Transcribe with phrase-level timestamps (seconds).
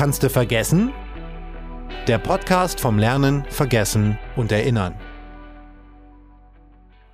[0.00, 0.94] Kannst du vergessen?
[2.06, 4.94] Der Podcast vom Lernen, Vergessen und Erinnern.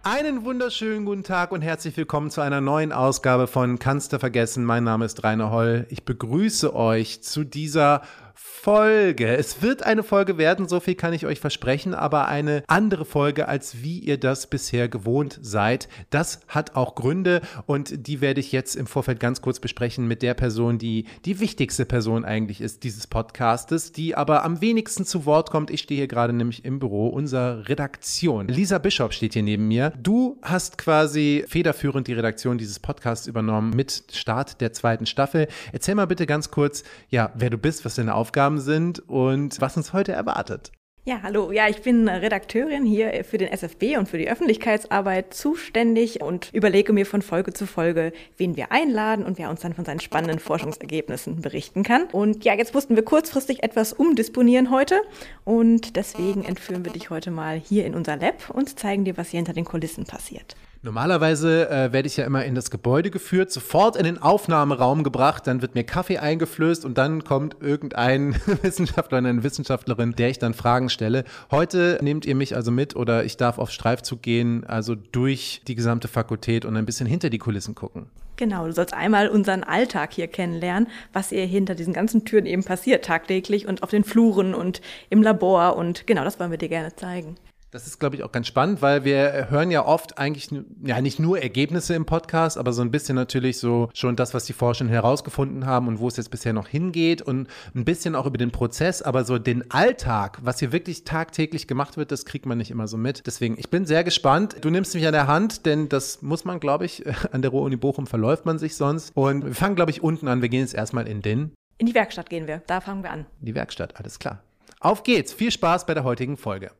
[0.04, 4.64] Einen wunderschönen guten Tag und herzlich willkommen zu einer neuen Ausgabe von Kannst du vergessen?
[4.64, 5.86] Mein Name ist Rainer Holl.
[5.90, 8.02] Ich begrüße euch zu dieser
[8.38, 9.34] Folge.
[9.36, 13.48] Es wird eine Folge werden, so viel kann ich euch versprechen, aber eine andere Folge,
[13.48, 15.88] als wie ihr das bisher gewohnt seid.
[16.10, 20.20] Das hat auch Gründe und die werde ich jetzt im Vorfeld ganz kurz besprechen mit
[20.20, 25.24] der Person, die die wichtigste Person eigentlich ist dieses Podcastes, die aber am wenigsten zu
[25.24, 25.70] Wort kommt.
[25.70, 28.48] Ich stehe hier gerade nämlich im Büro unserer Redaktion.
[28.48, 29.92] Lisa Bischof steht hier neben mir.
[29.96, 35.48] Du hast quasi federführend die Redaktion dieses Podcasts übernommen mit Start der zweiten Staffel.
[35.72, 39.60] Erzähl mal bitte ganz kurz, ja, wer du bist, was deine Aufgaben Aufgaben sind und
[39.60, 40.72] was uns heute erwartet.
[41.04, 41.52] Ja, hallo.
[41.52, 46.92] Ja, ich bin Redakteurin hier für den SFB und für die Öffentlichkeitsarbeit zuständig und überlege
[46.92, 50.40] mir von Folge zu Folge, wen wir einladen und wer uns dann von seinen spannenden
[50.40, 52.06] Forschungsergebnissen berichten kann.
[52.10, 55.00] Und ja, jetzt mussten wir kurzfristig etwas umdisponieren heute
[55.44, 59.28] und deswegen entführen wir dich heute mal hier in unser Lab und zeigen dir, was
[59.28, 60.56] hier hinter den Kulissen passiert.
[60.86, 65.48] Normalerweise äh, werde ich ja immer in das Gebäude geführt, sofort in den Aufnahmeraum gebracht,
[65.48, 70.54] dann wird mir Kaffee eingeflößt und dann kommt irgendein Wissenschaftler eine Wissenschaftlerin, der ich dann
[70.54, 71.24] Fragen stelle.
[71.50, 75.74] Heute nehmt ihr mich also mit oder ich darf auf Streifzug gehen, also durch die
[75.74, 78.06] gesamte Fakultät und ein bisschen hinter die Kulissen gucken.
[78.36, 82.62] Genau, du sollst einmal unseren Alltag hier kennenlernen, was hier hinter diesen ganzen Türen eben
[82.62, 86.68] passiert tagtäglich und auf den Fluren und im Labor und genau, das wollen wir dir
[86.68, 87.34] gerne zeigen.
[87.76, 90.48] Das ist, glaube ich, auch ganz spannend, weil wir hören ja oft eigentlich,
[90.82, 94.46] ja, nicht nur Ergebnisse im Podcast, aber so ein bisschen natürlich so schon das, was
[94.46, 98.24] die Forschenden herausgefunden haben und wo es jetzt bisher noch hingeht und ein bisschen auch
[98.24, 102.46] über den Prozess, aber so den Alltag, was hier wirklich tagtäglich gemacht wird, das kriegt
[102.46, 103.26] man nicht immer so mit.
[103.26, 104.56] Deswegen, ich bin sehr gespannt.
[104.62, 107.76] Du nimmst mich an der Hand, denn das muss man, glaube ich, an der Ruhr-Uni
[107.76, 109.14] Bochum verläuft man sich sonst.
[109.14, 110.40] Und wir fangen, glaube ich, unten an.
[110.40, 111.52] Wir gehen jetzt erstmal in den.
[111.76, 112.62] In die Werkstatt gehen wir.
[112.66, 113.26] Da fangen wir an.
[113.40, 114.42] In die Werkstatt, alles klar.
[114.80, 115.34] Auf geht's.
[115.34, 116.70] Viel Spaß bei der heutigen Folge.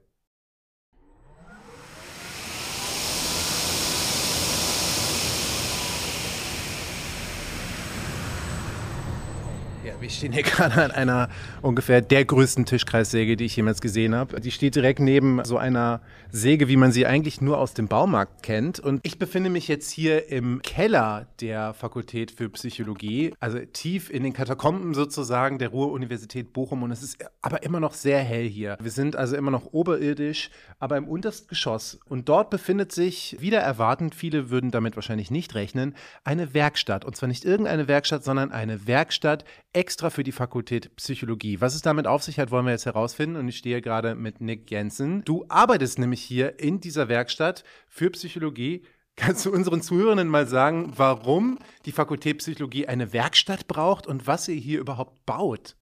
[10.01, 11.29] Wir stehen hier gerade an einer
[11.63, 14.41] ungefähr der größten Tischkreissäge, die ich jemals gesehen habe.
[14.41, 18.43] Die steht direkt neben so einer Säge, wie man sie eigentlich nur aus dem Baumarkt
[18.43, 18.81] kennt.
[18.81, 24.23] Und ich befinde mich jetzt hier im Keller der Fakultät für Psychologie, also tief in
[24.23, 26.83] den Katakomben sozusagen der Ruhr-Universität Bochum.
[26.83, 28.77] Und es ist aber immer noch sehr hell hier.
[28.81, 31.99] Wir sind also immer noch oberirdisch, aber im untersten Geschoss.
[32.09, 37.05] Und dort befindet sich, wieder erwartend, viele würden damit wahrscheinlich nicht rechnen, eine Werkstatt.
[37.05, 39.45] Und zwar nicht irgendeine Werkstatt, sondern eine Werkstatt
[39.77, 41.61] extra für die Fakultät Psychologie.
[41.61, 43.37] Was es damit auf sich hat, wollen wir jetzt herausfinden.
[43.37, 45.23] Und ich stehe gerade mit Nick Jensen.
[45.25, 48.85] Du arbeitest nämlich hier in dieser Werkstatt für Psychologie.
[49.17, 54.49] Kannst du unseren Zuhörenden mal sagen, warum die Fakultät Psychologie eine Werkstatt braucht und was
[54.49, 55.77] ihr hier überhaupt baut?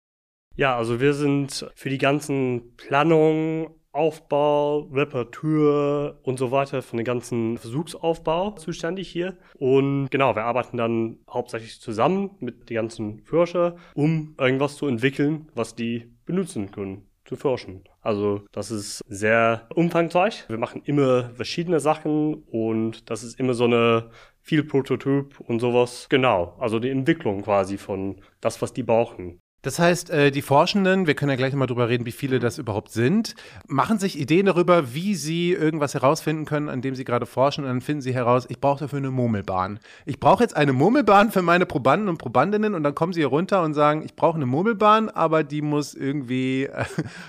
[0.57, 7.05] Ja, also wir sind für die ganzen Planungen, Aufbau, Reparatur und so weiter von dem
[7.05, 9.37] ganzen Versuchsaufbau zuständig hier.
[9.59, 15.49] Und genau, wir arbeiten dann hauptsächlich zusammen mit den ganzen Forscher, um irgendwas zu entwickeln,
[15.55, 17.85] was die benutzen können zu forschen.
[18.01, 20.45] Also das ist sehr umfangreich.
[20.49, 24.11] Wir machen immer verschiedene Sachen und das ist immer so eine
[24.43, 26.07] viel Prototyp und sowas.
[26.11, 29.41] Genau, also die Entwicklung quasi von das, was die brauchen.
[29.65, 32.59] Das heißt, äh, die Forschenden, wir können ja gleich mal drüber reden, wie viele das
[32.59, 33.35] überhaupt sind,
[33.67, 37.65] machen sich Ideen darüber, wie sie irgendwas herausfinden können, an dem sie gerade forschen.
[37.65, 39.81] Und dann finden sie heraus, ich brauche dafür eine Murmelbahn.
[40.05, 42.75] Ich brauche jetzt eine Murmelbahn für meine Probanden und Probandinnen.
[42.75, 45.95] Und dann kommen sie hier runter und sagen, ich brauche eine Murmelbahn, aber die muss
[45.95, 46.85] irgendwie äh,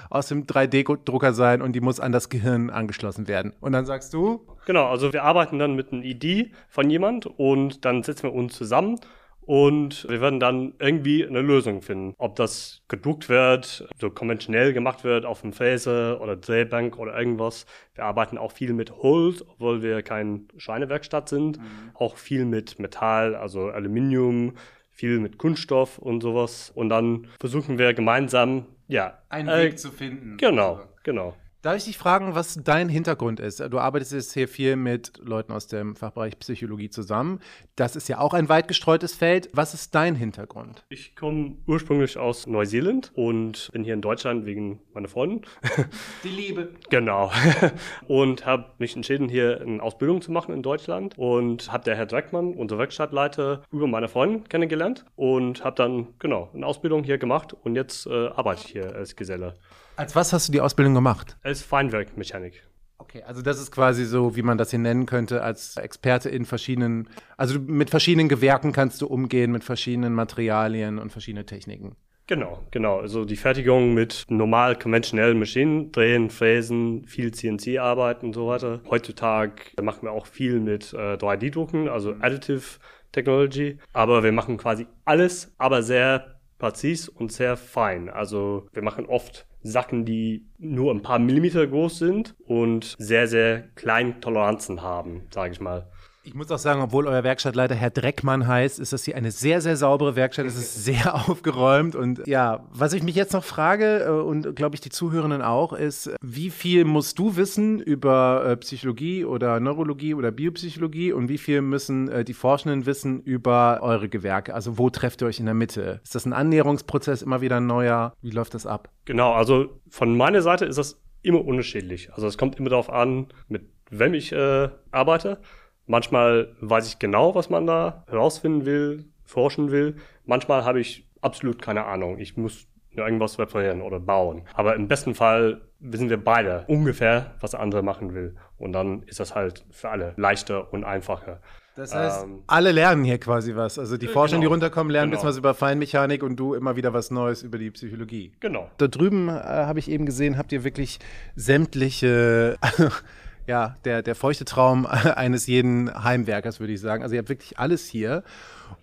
[0.10, 3.54] aus dem 3D-Drucker sein und die muss an das Gehirn angeschlossen werden.
[3.62, 4.42] Und dann sagst du?
[4.66, 8.56] Genau, also wir arbeiten dann mit einer Idee von jemand und dann setzen wir uns
[8.56, 9.00] zusammen
[9.46, 12.14] und wir werden dann irgendwie eine Lösung finden.
[12.18, 17.66] Ob das gedruckt wird, so konventionell gemacht wird auf dem Fräse oder Drehbank oder irgendwas.
[17.94, 21.60] Wir arbeiten auch viel mit Holz, obwohl wir kein Schweinewerkstatt sind.
[21.60, 21.92] Mhm.
[21.94, 24.54] Auch viel mit Metall, also Aluminium,
[24.90, 26.72] viel mit Kunststoff und sowas.
[26.74, 29.20] Und dann versuchen wir gemeinsam, ja.
[29.30, 30.38] Einen äh, Weg zu finden.
[30.38, 31.36] Genau, genau.
[31.66, 33.60] Darf ich dich fragen, was dein Hintergrund ist?
[33.60, 37.40] Du arbeitest jetzt hier viel mit Leuten aus dem Fachbereich Psychologie zusammen.
[37.76, 39.50] Das ist ja auch ein weit gestreutes Feld.
[39.52, 40.86] Was ist dein Hintergrund?
[40.90, 45.42] Ich komme ursprünglich aus Neuseeland und bin hier in Deutschland wegen meiner Freundin.
[46.24, 46.70] Die Liebe.
[46.92, 47.32] Genau.
[48.08, 52.06] Und habe mich entschieden, hier eine Ausbildung zu machen in Deutschland und habe der Herr
[52.06, 57.56] Dreckmann, unser Werkstattleiter, über meine Freundin kennengelernt und habe dann genau eine Ausbildung hier gemacht
[57.64, 59.56] und jetzt äh, arbeite ich hier als Geselle.
[59.96, 61.38] Als was hast du die Ausbildung gemacht?
[61.44, 62.64] Als Feinwerkmechanik.
[62.98, 66.46] Okay, also das ist quasi so, wie man das hier nennen könnte, als Experte in
[66.46, 71.96] verschiedenen, also mit verschiedenen Gewerken kannst du umgehen, mit verschiedenen Materialien und verschiedenen Techniken.
[72.28, 73.00] Genau, genau.
[73.00, 78.82] Also die Fertigung mit normal konventionellen Maschinen, Drehen, Fräsen, viel CNC-Arbeit und so weiter.
[78.90, 82.80] Heutzutage machen wir auch viel mit äh, 3D-Drucken, also Additive
[83.12, 83.78] Technology.
[83.94, 88.10] Aber wir machen quasi alles, aber sehr präzis und sehr fein.
[88.10, 93.64] Also wir machen oft Sachen, die nur ein paar Millimeter groß sind und sehr, sehr
[93.76, 95.90] kleine Toleranzen haben, sage ich mal.
[96.26, 99.62] Ich muss auch sagen, obwohl euer Werkstattleiter Herr Dreckmann heißt, ist das hier eine sehr,
[99.62, 100.48] sehr saubere Werkstatt.
[100.48, 101.96] Es ist sehr aufgeräumt.
[101.96, 105.72] Und ja, was ich mich jetzt noch frage, äh, und glaube ich die Zuhörenden auch,
[105.72, 111.38] ist, wie viel musst du wissen über äh, Psychologie oder Neurologie oder Biopsychologie und wie
[111.38, 114.56] viel müssen äh, die Forschenden wissen über eure Gewerke?
[114.56, 116.00] Also wo trefft ihr euch in der Mitte?
[116.04, 118.14] Ist das ein Annäherungsprozess, immer wieder ein neuer?
[118.24, 118.90] Wie läuft das ab?
[119.06, 122.12] Genau, also von meiner Seite ist das immer unterschiedlich.
[122.14, 125.40] Also es kommt immer darauf an, mit wem ich äh, arbeite.
[125.88, 129.96] Manchmal weiß ich genau, was man da herausfinden will, forschen will.
[130.26, 132.18] Manchmal habe ich absolut keine Ahnung.
[132.20, 134.44] Ich muss irgendwas reparieren oder bauen.
[134.54, 138.36] Aber im besten Fall wissen wir beide ungefähr, was der andere machen will.
[138.58, 141.42] Und dann ist das halt für alle leichter und einfacher.
[141.76, 143.78] Das heißt, ähm, alle lernen hier quasi was.
[143.78, 145.20] Also die Forscher, genau, die runterkommen, lernen genau.
[145.20, 148.32] ein bisschen was über Feinmechanik und du immer wieder was Neues über die Psychologie.
[148.40, 148.70] Genau.
[148.78, 151.00] Da drüben äh, habe ich eben gesehen, habt ihr wirklich
[151.36, 152.58] sämtliche
[153.48, 157.04] ja, der, der feuchte Traum eines jeden Heimwerkers, würde ich sagen.
[157.04, 158.24] Also ihr habt wirklich alles hier.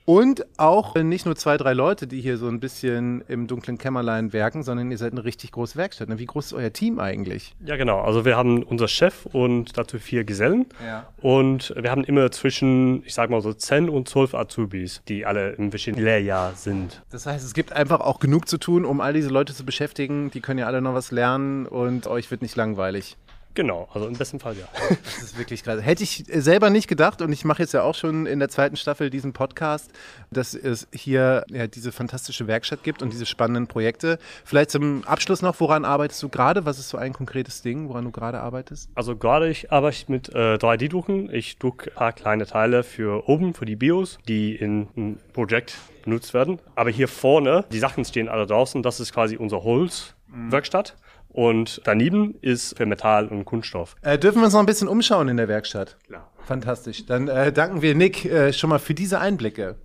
[0.05, 4.33] Und auch nicht nur zwei, drei Leute, die hier so ein bisschen im dunklen Kämmerlein
[4.33, 6.09] werken, sondern ihr seid eine richtig große Werkstatt.
[6.19, 7.55] Wie groß ist euer Team eigentlich?
[7.65, 8.01] Ja, genau.
[8.01, 10.67] Also wir haben unser Chef und dazu vier Gesellen.
[10.85, 11.07] Ja.
[11.21, 15.53] Und wir haben immer zwischen, ich sag mal so, 10 und 12 Azubis, die alle
[15.53, 17.03] im verschiedenen Lehrjahr sind.
[17.11, 20.33] Das heißt, es gibt einfach auch genug zu tun, um all diese Leute zu beschäftigen.
[20.33, 23.17] Die können ja alle noch was lernen und euch wird nicht langweilig.
[23.55, 24.67] Genau, also im besten Fall ja.
[25.05, 25.83] Das ist wirklich krass.
[25.83, 28.77] Hätte ich selber nicht gedacht und ich mache jetzt ja auch schon in der zweiten
[28.77, 29.91] Staffel diesen Podcast,
[30.31, 34.19] dass es hier ja, diese fantastische Werkstatt gibt und diese spannenden Projekte.
[34.45, 36.65] Vielleicht zum Abschluss noch, woran arbeitest du gerade?
[36.65, 38.89] Was ist so ein konkretes Ding, woran du gerade arbeitest?
[38.95, 41.33] Also gerade ich arbeite mit äh, 3D-Drucken.
[41.33, 45.77] Ich drucke ein paar kleine Teile für oben, für die Bios, die in ein Projekt
[46.05, 46.59] benutzt werden.
[46.75, 50.97] Aber hier vorne, die Sachen stehen alle draußen, das ist quasi unsere Holzwerkstatt.
[50.97, 51.02] Mhm.
[51.33, 53.97] Und daneben ist für Metall und Kunststoff.
[54.03, 55.97] Äh, dürfen wir uns noch ein bisschen umschauen in der Werkstatt?
[56.07, 56.31] Klar.
[56.45, 57.07] Fantastisch.
[57.07, 59.77] Dann äh, danken wir Nick äh, schon mal für diese Einblicke.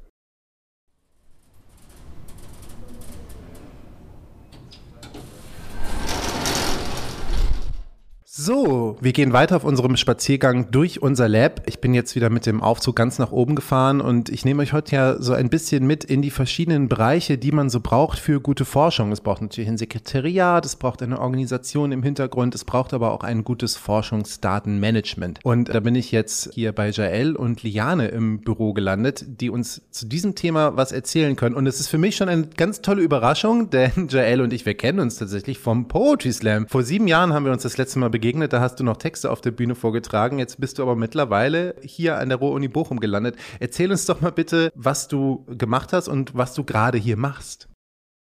[8.39, 11.63] So, wir gehen weiter auf unserem Spaziergang durch unser Lab.
[11.65, 14.73] Ich bin jetzt wieder mit dem Aufzug ganz nach oben gefahren und ich nehme euch
[14.73, 18.39] heute ja so ein bisschen mit in die verschiedenen Bereiche, die man so braucht für
[18.39, 19.11] gute Forschung.
[19.11, 23.21] Es braucht natürlich ein Sekretariat, es braucht eine Organisation im Hintergrund, es braucht aber auch
[23.21, 25.39] ein gutes Forschungsdatenmanagement.
[25.41, 29.81] Und da bin ich jetzt hier bei Jael und Liane im Büro gelandet, die uns
[29.89, 31.55] zu diesem Thema was erzählen können.
[31.55, 34.75] Und es ist für mich schon eine ganz tolle Überraschung, denn Jael und ich, wir
[34.75, 36.67] kennen uns tatsächlich vom Poetry Slam.
[36.67, 38.97] Vor sieben Jahren haben wir uns das letzte Mal begegnet begegnet, da hast du noch
[38.97, 40.37] Texte auf der Bühne vorgetragen.
[40.37, 43.37] Jetzt bist du aber mittlerweile hier an der Ruhr-Uni Bochum gelandet.
[43.61, 47.69] Erzähl uns doch mal bitte, was du gemacht hast und was du gerade hier machst.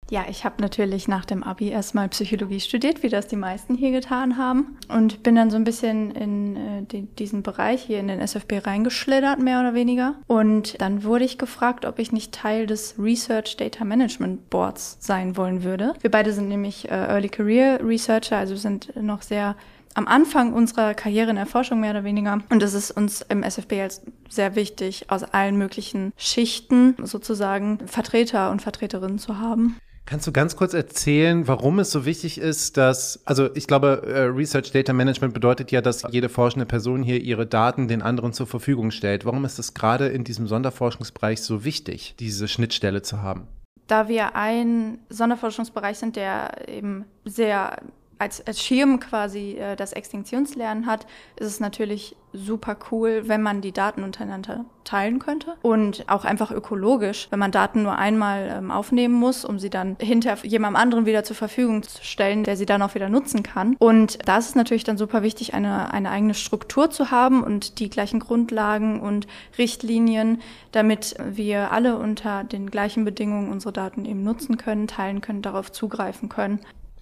[0.09, 3.91] Ja, ich habe natürlich nach dem Abi erstmal Psychologie studiert, wie das die meisten hier
[3.91, 4.77] getan haben.
[4.87, 8.65] Und bin dann so ein bisschen in äh, die, diesen Bereich hier in den SFB
[8.65, 10.15] reingeschlittert, mehr oder weniger.
[10.27, 15.35] Und dann wurde ich gefragt, ob ich nicht Teil des Research Data Management Boards sein
[15.35, 15.93] wollen würde.
[15.99, 19.55] Wir beide sind nämlich äh, Early Career Researcher, also sind noch sehr
[19.95, 22.39] am Anfang unserer Karriere in der Forschung mehr oder weniger.
[22.49, 28.51] Und es ist uns im SFB als sehr wichtig, aus allen möglichen Schichten sozusagen Vertreter
[28.51, 29.77] und Vertreterinnen zu haben.
[30.05, 34.23] Kannst du ganz kurz erzählen, warum es so wichtig ist, dass, also ich glaube, äh,
[34.23, 38.47] Research Data Management bedeutet ja, dass jede forschende Person hier ihre Daten den anderen zur
[38.47, 39.25] Verfügung stellt.
[39.25, 43.47] Warum ist es gerade in diesem Sonderforschungsbereich so wichtig, diese Schnittstelle zu haben?
[43.87, 47.77] Da wir ein Sonderforschungsbereich sind, der eben sehr
[48.21, 53.61] als, als Schirm quasi äh, das Extinktionslernen hat, ist es natürlich super cool, wenn man
[53.61, 55.55] die Daten untereinander teilen könnte.
[55.63, 59.97] Und auch einfach ökologisch, wenn man Daten nur einmal ähm, aufnehmen muss, um sie dann
[59.99, 63.75] hinter jemandem anderen wieder zur Verfügung zu stellen, der sie dann auch wieder nutzen kann.
[63.79, 67.79] Und da ist es natürlich dann super wichtig, eine, eine eigene Struktur zu haben und
[67.79, 74.23] die gleichen Grundlagen und Richtlinien, damit wir alle unter den gleichen Bedingungen unsere Daten eben
[74.23, 76.59] nutzen können, teilen können, darauf zugreifen können.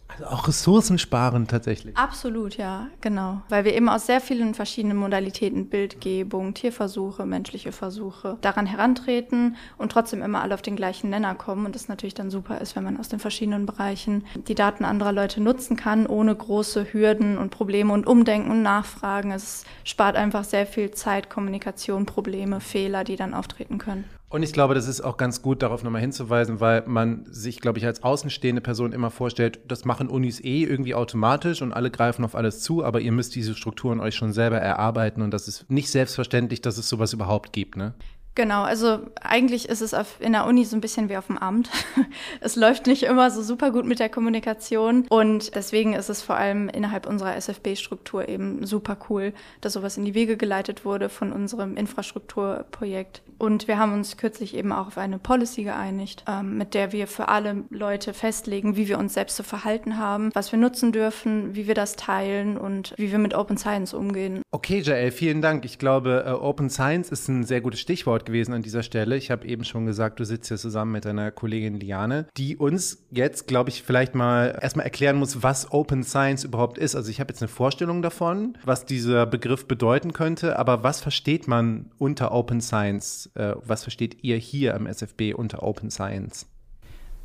[0.09, 1.95] Also auch Ressourcen sparen tatsächlich.
[1.95, 3.41] Absolut, ja, genau.
[3.47, 9.91] Weil wir eben aus sehr vielen verschiedenen Modalitäten, Bildgebung, Tierversuche, menschliche Versuche, daran herantreten und
[9.91, 11.65] trotzdem immer alle auf den gleichen Nenner kommen.
[11.65, 15.13] Und das natürlich dann super ist, wenn man aus den verschiedenen Bereichen die Daten anderer
[15.13, 19.31] Leute nutzen kann, ohne große Hürden und Probleme und Umdenken und Nachfragen.
[19.31, 24.05] Es spart einfach sehr viel Zeit, Kommunikation, Probleme, Fehler, die dann auftreten können.
[24.29, 27.79] Und ich glaube, das ist auch ganz gut, darauf nochmal hinzuweisen, weil man sich, glaube
[27.79, 32.23] ich, als außenstehende Person immer vorstellt, das machen Unis eh irgendwie automatisch und alle greifen
[32.23, 35.69] auf alles zu, aber ihr müsst diese Strukturen euch schon selber erarbeiten und das ist
[35.71, 37.95] nicht selbstverständlich, dass es sowas überhaupt gibt, ne?
[38.39, 41.37] Genau, also eigentlich ist es auf, in der Uni so ein bisschen wie auf dem
[41.37, 41.69] Amt.
[42.39, 46.37] es läuft nicht immer so super gut mit der Kommunikation und deswegen ist es vor
[46.37, 51.33] allem innerhalb unserer SFB-Struktur eben super cool, dass sowas in die Wege geleitet wurde von
[51.33, 53.23] unserem Infrastrukturprojekt.
[53.39, 57.07] Und wir haben uns kürzlich eben auch auf eine Policy geeinigt, ähm, mit der wir
[57.07, 61.55] für alle Leute festlegen, wie wir uns selbst zu verhalten haben, was wir nutzen dürfen,
[61.55, 64.41] wie wir das teilen und wie wir mit Open Science umgehen.
[64.51, 65.65] Okay, Jael, vielen Dank.
[65.65, 69.17] Ich glaube, uh, Open Science ist ein sehr gutes Stichwort gewesen an dieser Stelle.
[69.17, 73.05] Ich habe eben schon gesagt, du sitzt hier zusammen mit deiner Kollegin Liane, die uns
[73.11, 76.95] jetzt, glaube ich, vielleicht mal erstmal erklären muss, was Open Science überhaupt ist.
[76.95, 81.47] Also ich habe jetzt eine Vorstellung davon, was dieser Begriff bedeuten könnte, aber was versteht
[81.47, 83.29] man unter Open Science?
[83.35, 86.47] Äh, was versteht ihr hier am SFB unter Open Science?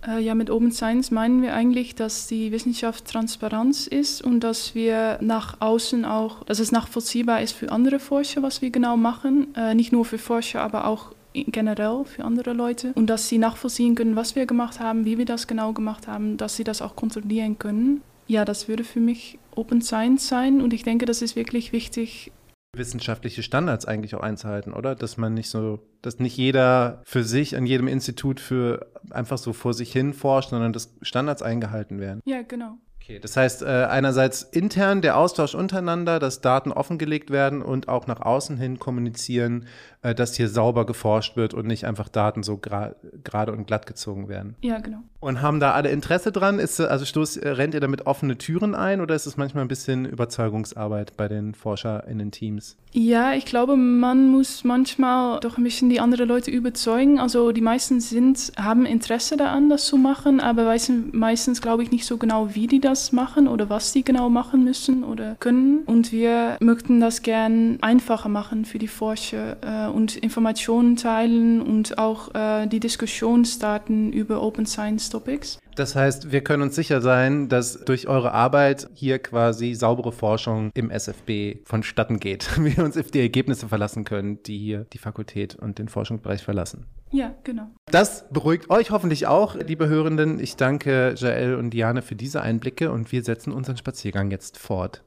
[0.07, 4.75] Äh, ja, mit Open Science meinen wir eigentlich, dass die Wissenschaft Transparenz ist und dass
[4.75, 9.55] wir nach außen auch, dass es nachvollziehbar ist für andere Forscher, was wir genau machen.
[9.55, 12.93] Äh, nicht nur für Forscher, aber auch generell für andere Leute.
[12.95, 16.37] Und dass sie nachvollziehen können, was wir gemacht haben, wie wir das genau gemacht haben,
[16.37, 18.03] dass sie das auch kontrollieren können.
[18.27, 22.33] Ja, das würde für mich Open Science sein und ich denke, das ist wirklich wichtig,
[22.77, 24.95] wissenschaftliche Standards eigentlich auch einzuhalten, oder?
[24.95, 29.53] Dass man nicht so, dass nicht jeder für sich an jedem Institut für einfach so
[29.53, 32.21] vor sich hin forscht, sondern dass Standards eingehalten werden.
[32.25, 32.79] Ja, genau.
[33.05, 38.07] Okay, das heißt äh, einerseits intern der Austausch untereinander, dass Daten offengelegt werden und auch
[38.07, 39.67] nach außen hin kommunizieren,
[40.05, 42.95] äh, dass hier sauber geforscht wird und nicht einfach Daten so gerade
[43.25, 44.55] gra und glatt gezogen werden.
[44.61, 44.99] Ja, genau.
[45.19, 46.59] Und haben da alle Interesse dran?
[46.59, 49.69] Ist, also stoß, äh, rennt ihr damit offene Türen ein oder ist es manchmal ein
[49.69, 52.77] bisschen Überzeugungsarbeit bei den ForscherInnen-Teams?
[52.93, 57.19] Ja, ich glaube, man muss manchmal doch ein bisschen die anderen Leute überzeugen.
[57.19, 61.91] Also die meisten sind, haben Interesse daran, das zu machen, aber wissen meistens, glaube ich,
[61.91, 65.83] nicht so genau, wie die das machen oder was sie genau machen müssen oder können.
[65.87, 71.99] Und wir möchten das gern einfacher machen für die Forscher äh, und Informationen teilen und
[71.99, 75.59] auch äh, die Diskussion starten über Open Science Topics.
[75.77, 80.71] Das heißt, wir können uns sicher sein, dass durch eure Arbeit hier quasi saubere Forschung
[80.75, 82.49] im SFB vonstatten geht.
[82.65, 86.87] Wir uns auf die Ergebnisse verlassen können, die hier die Fakultät und den Forschungsbereich verlassen.
[87.11, 87.69] Ja, genau.
[87.91, 90.41] Das beruhigt euch hoffentlich auch, liebe Hörenden.
[90.41, 95.04] Ich danke Jael und Diane für diese Einblicke und wir setzen unseren Spaziergang jetzt fort.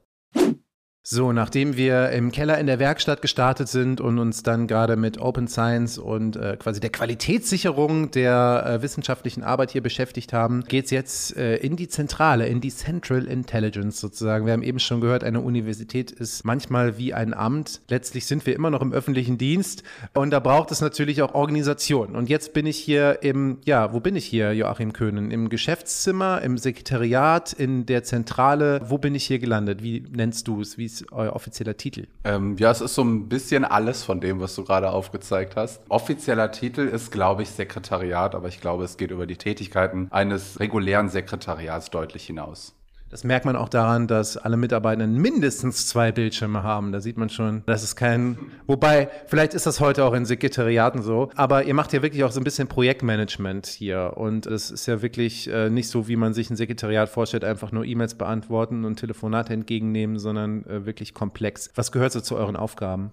[1.10, 5.18] So, nachdem wir im Keller in der Werkstatt gestartet sind und uns dann gerade mit
[5.18, 10.90] Open Science und äh, quasi der Qualitätssicherung der äh, wissenschaftlichen Arbeit hier beschäftigt haben, geht's
[10.90, 14.44] jetzt äh, in die Zentrale, in die Central Intelligence sozusagen.
[14.44, 17.80] Wir haben eben schon gehört, eine Universität ist manchmal wie ein Amt.
[17.88, 22.16] Letztlich sind wir immer noch im öffentlichen Dienst und da braucht es natürlich auch Organisation.
[22.16, 25.30] Und jetzt bin ich hier im, ja, wo bin ich hier, Joachim Köhnen?
[25.30, 28.82] Im Geschäftszimmer, im Sekretariat, in der Zentrale.
[28.84, 29.82] Wo bin ich hier gelandet?
[29.82, 30.76] Wie nennst du es?
[30.76, 32.06] Wie euer offizieller Titel?
[32.24, 35.82] Ähm, ja, es ist so ein bisschen alles von dem, was du gerade aufgezeigt hast.
[35.88, 40.60] Offizieller Titel ist, glaube ich, Sekretariat, aber ich glaube, es geht über die Tätigkeiten eines
[40.60, 42.74] regulären Sekretariats deutlich hinaus.
[43.10, 46.92] Das merkt man auch daran, dass alle Mitarbeitenden mindestens zwei Bildschirme haben.
[46.92, 51.00] Da sieht man schon, das ist kein, wobei, vielleicht ist das heute auch in Sekretariaten
[51.02, 54.86] so, aber ihr macht ja wirklich auch so ein bisschen Projektmanagement hier und es ist
[54.86, 58.84] ja wirklich äh, nicht so, wie man sich ein Sekretariat vorstellt, einfach nur E-Mails beantworten
[58.84, 61.70] und Telefonate entgegennehmen, sondern äh, wirklich komplex.
[61.74, 63.12] Was gehört so zu euren Aufgaben?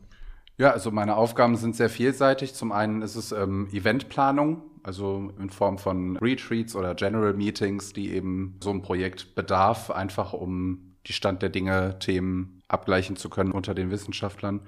[0.58, 2.54] Ja, also meine Aufgaben sind sehr vielseitig.
[2.54, 8.12] Zum einen ist es ähm, Eventplanung, also in Form von Retreats oder General Meetings, die
[8.14, 13.52] eben so ein Projekt bedarf, einfach um die Stand der Dinge, Themen abgleichen zu können
[13.52, 14.62] unter den Wissenschaftlern.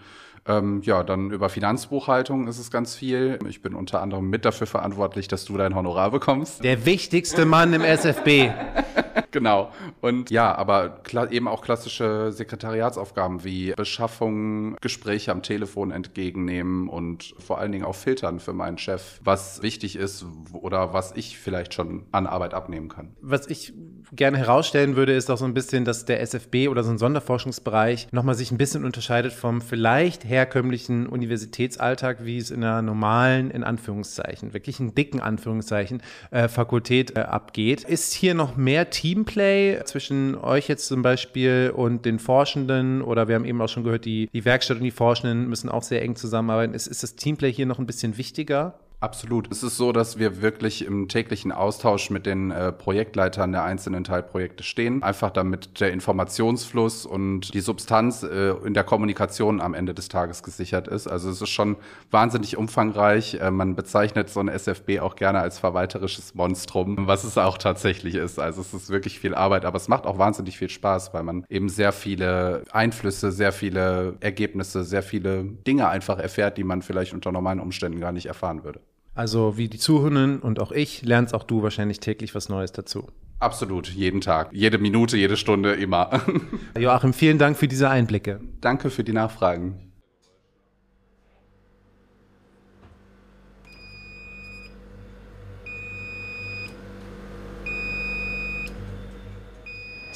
[0.48, 3.40] Ähm, ja, dann über Finanzbuchhaltung ist es ganz viel.
[3.50, 6.64] Ich bin unter anderem mit dafür verantwortlich, dass du dein Honorar bekommst.
[6.64, 8.52] Der wichtigste Mann im SFB.
[9.32, 9.72] genau.
[10.02, 11.02] Und ja, aber
[11.32, 17.96] eben auch klassische Sekretariatsaufgaben wie Beschaffung, Gespräche am Telefon entgegennehmen und vor allen Dingen auch
[17.96, 22.90] filtern für meinen Chef, was wichtig ist oder was ich vielleicht schon an Arbeit abnehmen
[22.90, 23.16] kann.
[23.22, 23.74] Was ich
[24.14, 28.08] gerne herausstellen würde, ist auch so ein bisschen, dass der SFB oder so ein Sonderforschungsbereich
[28.12, 33.64] nochmal sich ein bisschen unterscheidet vom vielleicht herkömmlichen Universitätsalltag, wie es in einer normalen, in
[33.64, 37.84] Anführungszeichen, wirklich einen dicken Anführungszeichen, äh, Fakultät äh, abgeht.
[37.84, 43.36] Ist hier noch mehr Teamplay zwischen euch jetzt zum Beispiel und den Forschenden oder wir
[43.36, 46.16] haben eben auch schon gehört, die, die Werkstatt und die Forschenden müssen auch sehr eng
[46.16, 46.76] zusammenarbeiten.
[46.76, 48.76] Ist, ist das Teamplay hier noch ein bisschen wichtiger?
[49.00, 49.52] Absolut.
[49.52, 54.04] Es ist so, dass wir wirklich im täglichen Austausch mit den äh, Projektleitern der einzelnen
[54.04, 55.04] Teilprojekte stehen.
[55.04, 60.42] Einfach damit der Informationsfluss und die Substanz äh, in der Kommunikation am Ende des Tages
[60.42, 61.06] gesichert ist.
[61.06, 61.76] Also es ist schon
[62.10, 63.36] wahnsinnig umfangreich.
[63.36, 68.16] Äh, man bezeichnet so eine SFB auch gerne als verwalterisches Monstrum, was es auch tatsächlich
[68.16, 68.40] ist.
[68.40, 71.46] Also es ist wirklich viel Arbeit, aber es macht auch wahnsinnig viel Spaß, weil man
[71.50, 77.14] eben sehr viele Einflüsse, sehr viele Ergebnisse, sehr viele Dinge einfach erfährt, die man vielleicht
[77.14, 78.82] unter normalen Umständen gar nicht erfahren würde.
[79.18, 83.08] Also wie die Zuhörenden und auch ich, lernst auch du wahrscheinlich täglich was Neues dazu.
[83.40, 86.22] Absolut, jeden Tag, jede Minute, jede Stunde, immer.
[86.80, 88.40] Joachim, vielen Dank für diese Einblicke.
[88.62, 89.87] Danke für die Nachfragen.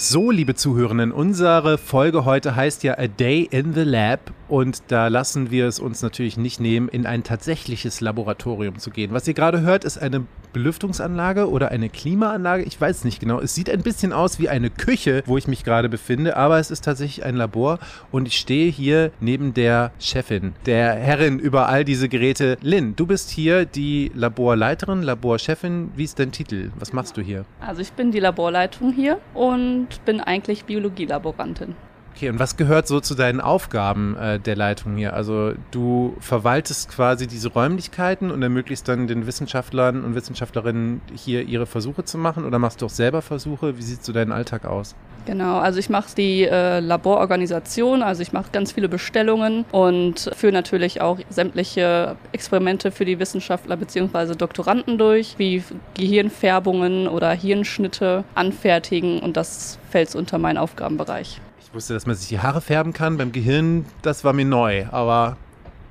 [0.04, 5.10] So, liebe Zuhörenden, unsere Folge heute heißt ja A Day in the Lab und da
[5.10, 9.14] lassen wir es uns natürlich nicht nehmen, in ein tatsächliches Laboratorium zu gehen.
[9.14, 12.64] Was ihr gerade hört, ist eine Belüftungsanlage oder eine Klimaanlage.
[12.64, 13.40] Ich weiß nicht genau.
[13.40, 16.72] Es sieht ein bisschen aus wie eine Küche, wo ich mich gerade befinde, aber es
[16.72, 17.80] ist tatsächlich ein Labor
[18.12, 22.58] und ich stehe hier neben der Chefin, der Herrin über all diese Geräte.
[22.62, 25.92] Lynn, du bist hier die Laborleiterin, Laborchefin.
[25.96, 26.72] Wie ist dein Titel?
[26.80, 27.46] Was machst du hier?
[27.60, 31.76] Also ich bin die Laborleitung hier und bin eigentlich Biologielaborantin.
[32.22, 35.14] Okay, und was gehört so zu deinen Aufgaben äh, der Leitung hier?
[35.16, 41.66] Also du verwaltest quasi diese Räumlichkeiten und ermöglichst dann den Wissenschaftlern und Wissenschaftlerinnen hier ihre
[41.66, 43.80] Versuche zu machen oder machst du auch selber Versuche?
[43.80, 44.94] Wie sieht so dein Alltag aus?
[45.26, 50.54] Genau, also ich mache die äh, Labororganisation, also ich mache ganz viele Bestellungen und führe
[50.54, 54.36] natürlich auch sämtliche Experimente für die Wissenschaftler bzw.
[54.36, 55.64] Doktoranden durch, wie
[55.96, 61.42] Gehirnfärbungen oder Hirnschnitte anfertigen und das fällt unter meinen Aufgabenbereich.
[61.72, 63.16] Ich wusste, dass man sich die Haare färben kann.
[63.16, 65.38] Beim Gehirn, das war mir neu, aber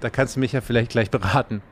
[0.00, 1.62] da kannst du mich ja vielleicht gleich beraten.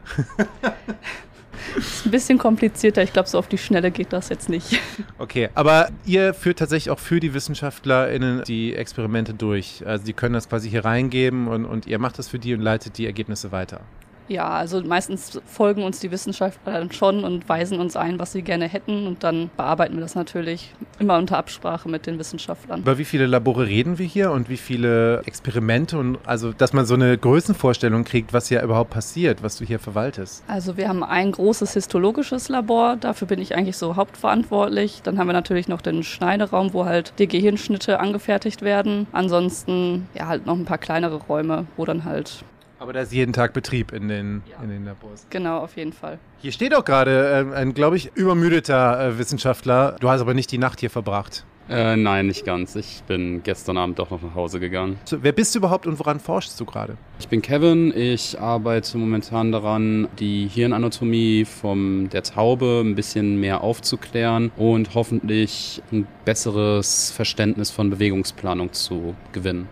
[1.76, 3.02] ist ein bisschen komplizierter.
[3.02, 4.80] Ich glaube, so auf die Schnelle geht das jetzt nicht.
[5.18, 9.82] Okay, aber ihr führt tatsächlich auch für die WissenschaftlerInnen die Experimente durch.
[9.84, 12.62] Also die können das quasi hier reingeben und, und ihr macht das für die und
[12.62, 13.82] leitet die Ergebnisse weiter.
[14.28, 18.42] Ja, also meistens folgen uns die Wissenschaftler dann schon und weisen uns ein, was sie
[18.42, 22.80] gerne hätten und dann bearbeiten wir das natürlich immer unter Absprache mit den Wissenschaftlern.
[22.80, 26.84] Über wie viele Labore reden wir hier und wie viele Experimente und also, dass man
[26.84, 30.44] so eine Größenvorstellung kriegt, was hier überhaupt passiert, was du hier verwaltest?
[30.46, 35.00] Also wir haben ein großes histologisches Labor, dafür bin ich eigentlich so hauptverantwortlich.
[35.02, 39.06] Dann haben wir natürlich noch den Schneideraum, wo halt die Gehirnschnitte angefertigt werden.
[39.12, 42.44] Ansonsten ja halt noch ein paar kleinere Räume, wo dann halt
[42.78, 44.62] aber da ist jeden Tag Betrieb in den, ja.
[44.62, 45.26] in den Labors.
[45.30, 46.18] Genau, auf jeden Fall.
[46.38, 49.96] Hier steht auch gerade äh, ein, glaube ich, übermüdeter äh, Wissenschaftler.
[50.00, 51.44] Du hast aber nicht die Nacht hier verbracht.
[51.68, 52.76] Äh, nein, nicht ganz.
[52.76, 54.98] Ich bin gestern Abend doch noch nach Hause gegangen.
[55.04, 56.96] So, wer bist du überhaupt und woran forschst du gerade?
[57.20, 57.92] Ich bin Kevin.
[57.94, 65.82] Ich arbeite momentan daran, die Hirnanatomie von der Taube ein bisschen mehr aufzuklären und hoffentlich
[65.92, 69.68] ein besseres Verständnis von Bewegungsplanung zu gewinnen.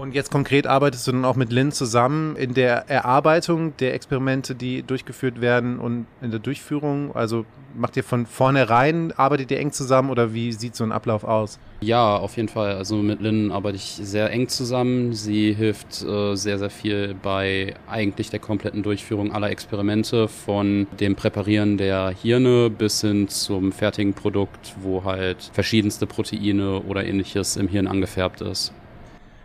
[0.00, 4.54] Und jetzt konkret arbeitest du dann auch mit Lynn zusammen in der Erarbeitung der Experimente,
[4.54, 7.14] die durchgeführt werden und in der Durchführung?
[7.14, 11.22] Also macht ihr von vornherein, arbeitet ihr eng zusammen oder wie sieht so ein Ablauf
[11.22, 11.58] aus?
[11.82, 12.76] Ja, auf jeden Fall.
[12.76, 15.12] Also mit Lynn arbeite ich sehr eng zusammen.
[15.12, 21.14] Sie hilft äh, sehr, sehr viel bei eigentlich der kompletten Durchführung aller Experimente, von dem
[21.14, 27.68] Präparieren der Hirne bis hin zum fertigen Produkt, wo halt verschiedenste Proteine oder ähnliches im
[27.68, 28.72] Hirn angefärbt ist.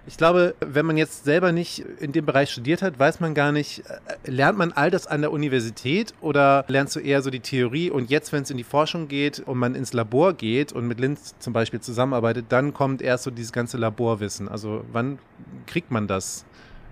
[0.08, 3.52] Ich glaube, wenn man jetzt selber nicht in dem Bereich studiert hat, weiß man gar
[3.52, 7.39] nicht, äh, lernt man all das an der Universität oder lernst du eher so die
[7.39, 10.88] Theorie und jetzt, wenn es in die Forschung geht und man ins Labor geht und
[10.88, 14.48] mit Linz zum Beispiel zusammenarbeitet, dann kommt erst so dieses ganze Laborwissen.
[14.48, 15.18] Also wann
[15.65, 16.46] kriegt man das?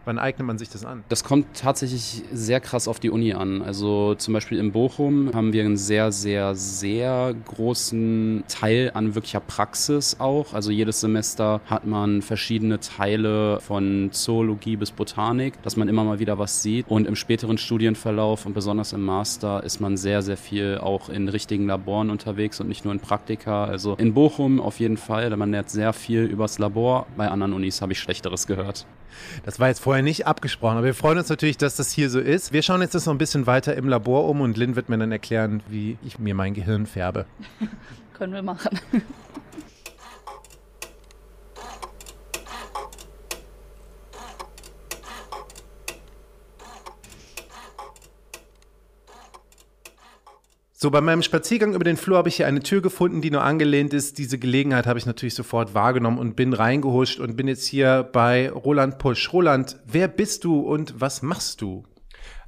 [0.06, 1.04] Wann eignet man sich das an?
[1.08, 3.62] Das kommt tatsächlich sehr krass auf die Uni an.
[3.62, 9.40] Also zum Beispiel in Bochum haben wir einen sehr, sehr, sehr großen Teil an wirklicher
[9.40, 10.54] Praxis auch.
[10.54, 16.20] Also jedes Semester hat man verschiedene Teile von Zoologie bis Botanik, dass man immer mal
[16.20, 16.86] wieder was sieht.
[16.90, 21.30] Und im späteren Studienverlauf und besonders im Master ist man sehr, sehr viel auch in
[21.30, 23.64] richtigen Laboren unterwegs und nicht nur in Praktika.
[23.66, 27.08] Also in Bochum auf jeden Fall, da man lernt sehr viel übers Labor.
[27.16, 28.86] Bei anderen Unis habe ich Schlechteres gehört.
[29.46, 32.20] Das war jetzt vorher nicht abgesprochen, aber wir freuen uns natürlich, dass das hier so
[32.20, 32.52] ist.
[32.52, 34.98] Wir schauen jetzt das noch ein bisschen weiter im Labor um und Lynn wird mir
[34.98, 37.28] dann erklären, wie ich mir mein Gehirn färbe.
[38.14, 38.80] Können wir machen.
[50.84, 53.42] So, bei meinem Spaziergang über den Flur habe ich hier eine Tür gefunden, die nur
[53.42, 54.18] angelehnt ist.
[54.18, 58.52] Diese Gelegenheit habe ich natürlich sofort wahrgenommen und bin reingehuscht und bin jetzt hier bei
[58.52, 59.32] Roland Pusch.
[59.32, 61.86] Roland, wer bist du und was machst du?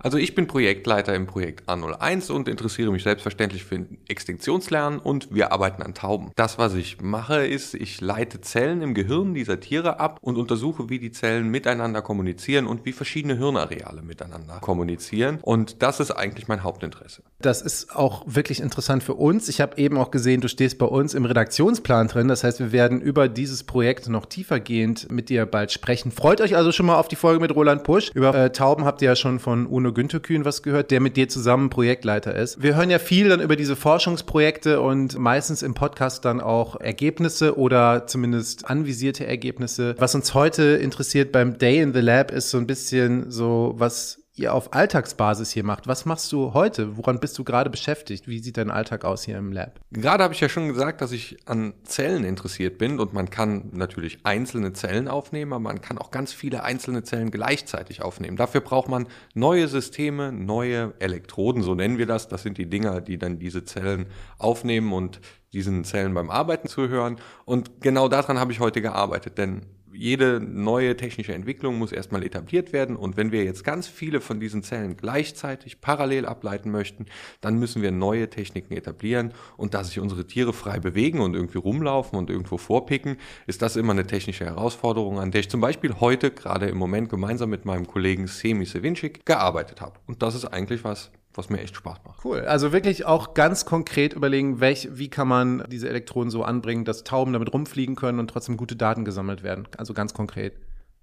[0.06, 5.52] Also ich bin Projektleiter im Projekt A01 und interessiere mich selbstverständlich für Extinktionslernen und wir
[5.52, 6.32] arbeiten an Tauben.
[6.36, 10.92] Das, was ich mache, ist, ich leite Zellen im Gehirn dieser Tiere ab und untersuche,
[10.92, 15.40] wie die Zellen miteinander kommunizieren und wie verschiedene Hirnareale miteinander kommunizieren.
[15.42, 17.24] Und das ist eigentlich mein Hauptinteresse.
[17.40, 19.50] Das ist auch wirklich interessant für uns.
[19.50, 22.28] Ich habe eben auch gesehen, du stehst bei uns im Redaktionsplan drin.
[22.28, 26.12] Das heißt, wir werden über dieses Projekt noch tiefergehend mit dir bald sprechen.
[26.12, 28.12] Freut euch also schon mal auf die Folge mit Roland Pusch.
[28.14, 31.18] Über äh, Tauben habt ihr ja schon von Uno Günther Kühn was gehört, der mit
[31.18, 32.62] dir zusammen Projektleiter ist.
[32.62, 37.58] Wir hören ja viel dann über diese Forschungsprojekte und meistens im Podcast dann auch Ergebnisse
[37.58, 39.96] oder zumindest anvisierte Ergebnisse.
[39.98, 44.25] Was uns heute interessiert beim Day in the Lab ist so ein bisschen so, was
[44.36, 45.88] ihr auf Alltagsbasis hier macht.
[45.88, 46.98] Was machst du heute?
[46.98, 48.28] Woran bist du gerade beschäftigt?
[48.28, 49.80] Wie sieht dein Alltag aus hier im Lab?
[49.92, 53.70] Gerade habe ich ja schon gesagt, dass ich an Zellen interessiert bin und man kann
[53.72, 58.36] natürlich einzelne Zellen aufnehmen, aber man kann auch ganz viele einzelne Zellen gleichzeitig aufnehmen.
[58.36, 62.28] Dafür braucht man neue Systeme, neue Elektroden, so nennen wir das.
[62.28, 65.22] Das sind die Dinger, die dann diese Zellen aufnehmen und
[65.54, 67.18] diesen Zellen beim Arbeiten zuhören.
[67.46, 69.62] Und genau daran habe ich heute gearbeitet, denn
[69.96, 72.96] jede neue technische Entwicklung muss erstmal etabliert werden.
[72.96, 77.06] Und wenn wir jetzt ganz viele von diesen Zellen gleichzeitig parallel ableiten möchten,
[77.42, 79.34] dann müssen wir neue Techniken etablieren.
[79.58, 83.76] Und da sich unsere Tiere frei bewegen und irgendwie rumlaufen und irgendwo vorpicken, ist das
[83.76, 87.66] immer eine technische Herausforderung, an der ich zum Beispiel heute gerade im Moment gemeinsam mit
[87.66, 90.00] meinem Kollegen Semi Sevinchik gearbeitet habe.
[90.08, 92.24] Und das ist eigentlich was, was mir echt Spaß macht.
[92.24, 92.42] Cool.
[92.42, 97.04] Also wirklich auch ganz konkret überlegen, welch, wie kann man diese Elektronen so anbringen, dass
[97.04, 99.68] Tauben damit rumfliegen können und trotzdem gute Daten gesammelt werden.
[99.78, 100.58] Also ganz konkret.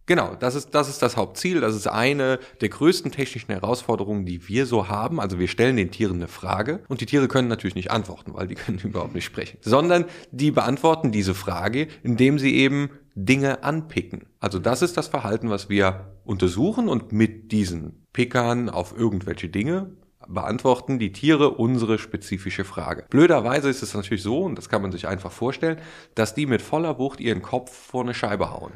[0.06, 1.60] Genau, das ist, das ist das Hauptziel.
[1.60, 5.20] Das ist eine der größten technischen Herausforderungen, die wir so haben.
[5.20, 8.48] Also wir stellen den Tieren eine Frage und die Tiere können natürlich nicht antworten, weil
[8.48, 9.58] die können überhaupt nicht sprechen.
[9.62, 14.26] Sondern die beantworten diese Frage, indem sie eben Dinge anpicken.
[14.40, 19.92] Also das ist das Verhalten, was wir untersuchen und mit diesen Pickern auf irgendwelche Dinge
[20.28, 23.04] beantworten die Tiere unsere spezifische Frage.
[23.10, 25.78] Blöderweise ist es natürlich so, und das kann man sich einfach vorstellen,
[26.14, 28.72] dass die mit voller Wucht ihren Kopf vor eine Scheibe hauen.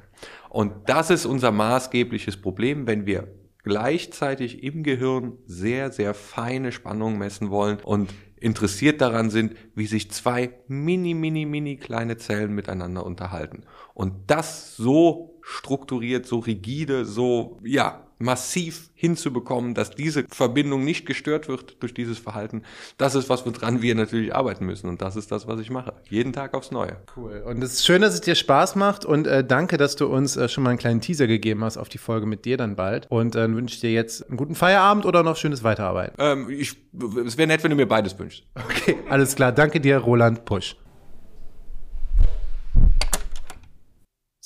[0.49, 3.29] Und das ist unser maßgebliches Problem, wenn wir
[3.63, 10.11] gleichzeitig im Gehirn sehr, sehr feine Spannungen messen wollen und interessiert daran sind, wie sich
[10.11, 13.65] zwei mini, mini, mini kleine Zellen miteinander unterhalten.
[13.93, 21.49] Und das so strukturiert, so rigide, so, ja, massiv hinzubekommen, dass diese Verbindung nicht gestört
[21.49, 22.63] wird durch dieses Verhalten.
[22.97, 24.89] Das ist was, woran wir natürlich arbeiten müssen.
[24.89, 25.93] Und das ist das, was ich mache.
[26.09, 26.97] Jeden Tag aufs Neue.
[27.17, 27.43] Cool.
[27.47, 29.05] Und es ist schön, dass es dir Spaß macht.
[29.05, 31.89] Und äh, danke, dass du uns äh, schon mal einen kleinen Teaser gegeben hast auf
[31.89, 33.07] die Folge mit dir dann bald.
[33.11, 36.17] Und dann äh, wünsche ich dir jetzt einen guten Feierabend oder noch schönes Weiterarbeiten.
[36.19, 36.77] Ähm, ich,
[37.25, 38.45] es wäre nett, wenn du mir beides wünschst.
[38.55, 39.53] Okay, alles klar.
[39.53, 40.77] Danke dir, Roland Pusch.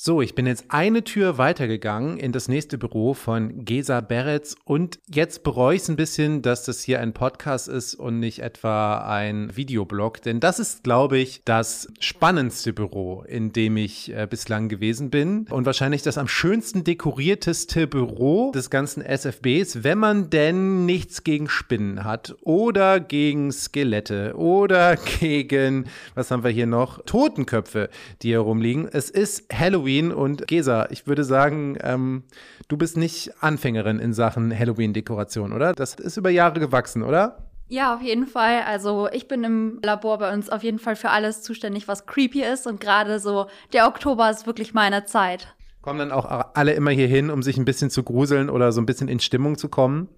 [0.03, 4.97] So, ich bin jetzt eine Tür weitergegangen in das nächste Büro von Gesa Beretz und
[5.07, 9.07] jetzt bereue ich es ein bisschen, dass das hier ein Podcast ist und nicht etwa
[9.07, 14.69] ein Videoblog, denn das ist, glaube ich, das spannendste Büro, in dem ich äh, bislang
[14.69, 20.87] gewesen bin und wahrscheinlich das am schönsten dekorierteste Büro des ganzen SFBs, wenn man denn
[20.87, 25.85] nichts gegen Spinnen hat oder gegen Skelette oder gegen,
[26.15, 27.91] was haben wir hier noch, Totenköpfe,
[28.23, 28.89] die hier rumliegen.
[28.91, 30.11] Es ist Halloween Halloween.
[30.11, 32.23] Und Gesa, ich würde sagen, ähm,
[32.67, 35.73] du bist nicht Anfängerin in Sachen Halloween-Dekoration, oder?
[35.73, 37.47] Das ist über Jahre gewachsen, oder?
[37.67, 38.63] Ja, auf jeden Fall.
[38.67, 42.43] Also ich bin im Labor bei uns auf jeden Fall für alles zuständig, was creepy
[42.43, 42.67] ist.
[42.67, 45.55] Und gerade so der Oktober ist wirklich meine Zeit.
[45.81, 48.81] Kommen dann auch alle immer hier hin, um sich ein bisschen zu gruseln oder so
[48.81, 50.09] ein bisschen in Stimmung zu kommen?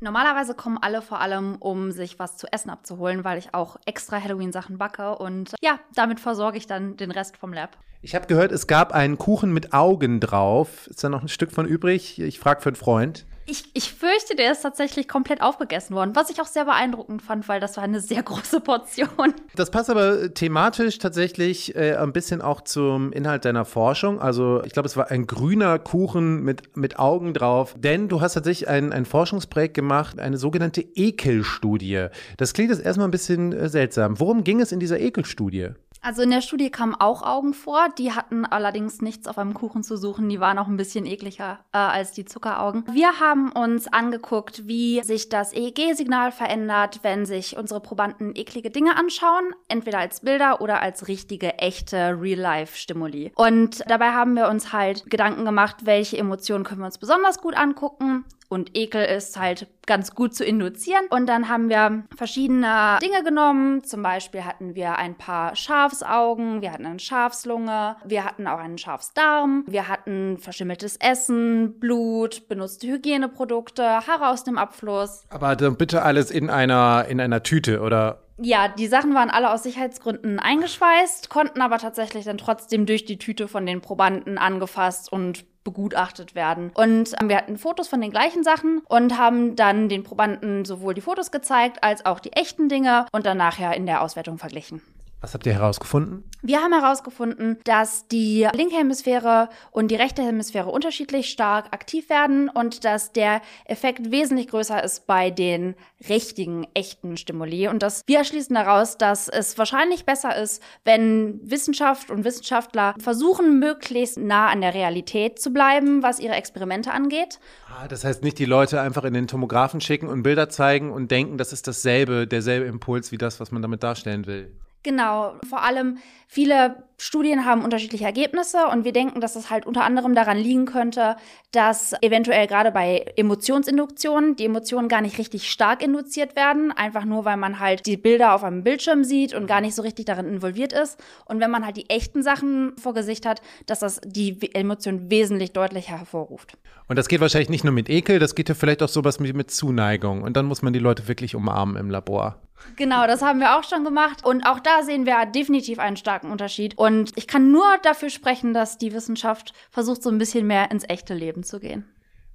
[0.00, 4.22] Normalerweise kommen alle vor allem, um sich was zu essen abzuholen, weil ich auch extra
[4.22, 5.16] Halloween-Sachen backe.
[5.16, 7.78] Und ja, damit versorge ich dann den Rest vom Lab.
[8.02, 10.86] Ich habe gehört, es gab einen Kuchen mit Augen drauf.
[10.88, 12.20] Ist da noch ein Stück von übrig?
[12.20, 13.26] Ich frage für einen Freund.
[13.48, 17.48] Ich, ich fürchte, der ist tatsächlich komplett aufgegessen worden, was ich auch sehr beeindruckend fand,
[17.48, 19.34] weil das war eine sehr große Portion.
[19.54, 24.20] Das passt aber thematisch tatsächlich äh, ein bisschen auch zum Inhalt deiner Forschung.
[24.20, 28.34] Also ich glaube, es war ein grüner Kuchen mit, mit Augen drauf, denn du hast
[28.34, 32.08] tatsächlich ein, ein Forschungsprojekt gemacht, eine sogenannte Ekelstudie.
[32.38, 34.18] Das klingt jetzt erstmal ein bisschen äh, seltsam.
[34.18, 35.70] Worum ging es in dieser Ekelstudie?
[36.06, 39.82] Also in der Studie kamen auch Augen vor, die hatten allerdings nichts auf einem Kuchen
[39.82, 42.84] zu suchen, die waren auch ein bisschen ekliger äh, als die Zuckeraugen.
[42.88, 48.96] Wir haben uns angeguckt, wie sich das EEG-Signal verändert, wenn sich unsere Probanden eklige Dinge
[48.96, 53.32] anschauen, entweder als Bilder oder als richtige, echte Real-Life-Stimuli.
[53.34, 57.56] Und dabei haben wir uns halt Gedanken gemacht, welche Emotionen können wir uns besonders gut
[57.56, 61.06] angucken und Ekel ist halt ganz gut zu induzieren.
[61.10, 63.84] Und dann haben wir verschiedene Dinge genommen.
[63.84, 68.78] Zum Beispiel hatten wir ein paar Schafsaugen, wir hatten eine Schafslunge, wir hatten auch einen
[68.78, 75.24] Schafsdarm, wir hatten verschimmeltes Essen, Blut, benutzte Hygieneprodukte, Haare aus dem Abfluss.
[75.30, 79.50] Aber dann bitte alles in einer, in einer Tüte oder ja, die Sachen waren alle
[79.50, 85.10] aus Sicherheitsgründen eingeschweißt, konnten aber tatsächlich dann trotzdem durch die Tüte von den Probanden angefasst
[85.10, 86.70] und begutachtet werden.
[86.74, 90.94] Und ähm, wir hatten Fotos von den gleichen Sachen und haben dann den Probanden sowohl
[90.94, 94.80] die Fotos gezeigt als auch die echten Dinge und dann nachher in der Auswertung verglichen.
[95.26, 96.22] Was habt ihr herausgefunden?
[96.42, 102.48] Wir haben herausgefunden, dass die linke Hemisphäre und die rechte Hemisphäre unterschiedlich stark aktiv werden
[102.48, 105.74] und dass der Effekt wesentlich größer ist bei den
[106.08, 107.66] richtigen, echten Stimuli.
[107.66, 113.58] Und dass wir schließen daraus, dass es wahrscheinlich besser ist, wenn Wissenschaft und Wissenschaftler versuchen,
[113.58, 117.40] möglichst nah an der Realität zu bleiben, was ihre Experimente angeht.
[117.68, 121.10] Ah, das heißt nicht die Leute einfach in den Tomographen schicken und Bilder zeigen und
[121.10, 124.52] denken, das ist dasselbe, derselbe Impuls wie das, was man damit darstellen will.
[124.86, 129.84] Genau, vor allem viele Studien haben unterschiedliche Ergebnisse und wir denken, dass es halt unter
[129.84, 131.16] anderem daran liegen könnte,
[131.52, 137.26] dass eventuell gerade bei Emotionsinduktionen die Emotionen gar nicht richtig stark induziert werden, einfach nur
[137.26, 140.26] weil man halt die Bilder auf einem Bildschirm sieht und gar nicht so richtig darin
[140.26, 140.98] involviert ist.
[141.26, 145.52] Und wenn man halt die echten Sachen vor Gesicht hat, dass das die Emotion wesentlich
[145.52, 146.56] deutlicher hervorruft.
[146.88, 149.36] Und das geht wahrscheinlich nicht nur mit Ekel, das geht ja vielleicht auch sowas mit,
[149.36, 150.22] mit Zuneigung.
[150.22, 152.40] Und dann muss man die Leute wirklich umarmen im Labor.
[152.76, 154.24] Genau, das haben wir auch schon gemacht.
[154.24, 156.76] Und auch da sehen wir definitiv einen starken Unterschied.
[156.76, 156.85] Und
[157.16, 161.14] ich kann nur dafür sprechen, dass die Wissenschaft versucht, so ein bisschen mehr ins echte
[161.14, 161.84] Leben zu gehen.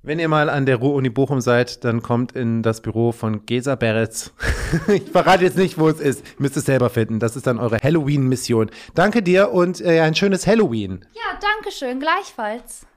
[0.04, 3.76] Wenn ihr mal an der Ruhr-Uni Bochum seid, dann kommt in das Büro von Gesa
[3.76, 4.32] Beretz.
[4.88, 6.26] ich verrate jetzt nicht, wo es ist.
[6.26, 7.20] Ihr müsst es selber finden.
[7.20, 8.72] Das ist dann eure Halloween-Mission.
[8.96, 11.06] Danke dir und äh, ein schönes Halloween.
[11.14, 12.00] Ja, danke schön.
[12.00, 12.88] Gleichfalls.